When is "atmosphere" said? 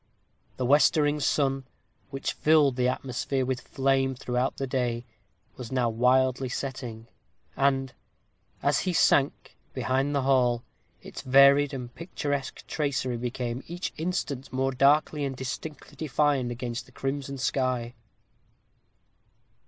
2.87-3.45